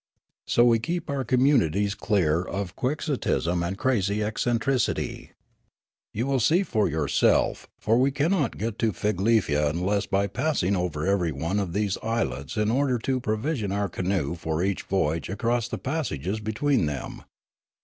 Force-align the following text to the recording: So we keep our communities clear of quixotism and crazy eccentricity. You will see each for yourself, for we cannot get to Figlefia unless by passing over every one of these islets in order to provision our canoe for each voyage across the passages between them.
So 0.47 0.65
we 0.65 0.79
keep 0.79 1.11
our 1.11 1.23
communities 1.23 1.93
clear 1.93 2.41
of 2.43 2.75
quixotism 2.75 3.61
and 3.61 3.77
crazy 3.77 4.23
eccentricity. 4.23 5.33
You 6.11 6.25
will 6.25 6.39
see 6.39 6.61
each 6.61 6.65
for 6.69 6.89
yourself, 6.89 7.67
for 7.79 7.99
we 7.99 8.09
cannot 8.09 8.57
get 8.57 8.79
to 8.79 8.93
Figlefia 8.93 9.69
unless 9.69 10.07
by 10.07 10.25
passing 10.25 10.75
over 10.75 11.05
every 11.05 11.31
one 11.31 11.59
of 11.59 11.73
these 11.73 11.99
islets 12.01 12.57
in 12.57 12.71
order 12.71 12.97
to 12.97 13.19
provision 13.19 13.71
our 13.71 13.89
canoe 13.89 14.33
for 14.33 14.63
each 14.63 14.81
voyage 14.81 15.29
across 15.29 15.67
the 15.67 15.77
passages 15.77 16.39
between 16.39 16.87
them. 16.87 17.21